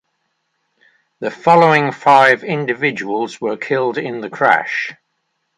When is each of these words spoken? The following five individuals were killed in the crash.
The 1.19 1.29
following 1.29 1.91
five 1.91 2.43
individuals 2.43 3.39
were 3.39 3.55
killed 3.55 3.99
in 3.99 4.21
the 4.21 4.31
crash. 4.31 4.95